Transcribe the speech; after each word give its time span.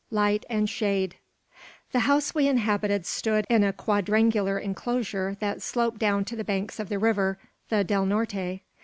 LIGHT 0.09 0.47
AND 0.49 0.67
SHADE. 0.67 1.17
The 1.91 1.99
house 1.99 2.33
we 2.33 2.47
inhabited 2.47 3.05
stood 3.05 3.45
in 3.51 3.63
a 3.63 3.71
quadrangular 3.71 4.57
inclosure 4.57 5.37
that 5.41 5.61
sloped 5.61 5.99
down 5.99 6.25
to 6.25 6.35
the 6.35 6.43
banks 6.43 6.79
of 6.79 6.89
the 6.89 6.97
river, 6.97 7.37
the 7.69 7.83
Del 7.83 8.07
Norte. 8.07 8.61